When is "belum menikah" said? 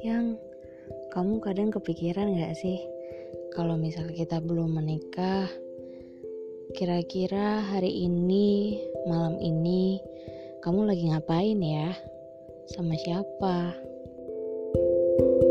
4.40-5.50